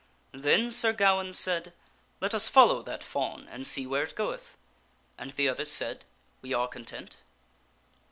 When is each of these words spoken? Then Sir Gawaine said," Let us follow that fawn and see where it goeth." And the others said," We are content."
Then 0.33 0.71
Sir 0.71 0.93
Gawaine 0.93 1.31
said," 1.31 1.73
Let 2.21 2.33
us 2.33 2.47
follow 2.47 2.81
that 2.81 3.03
fawn 3.03 3.47
and 3.51 3.67
see 3.67 3.85
where 3.85 4.01
it 4.01 4.15
goeth." 4.15 4.57
And 5.15 5.29
the 5.33 5.47
others 5.47 5.69
said," 5.69 6.05
We 6.41 6.53
are 6.55 6.67
content." 6.67 7.17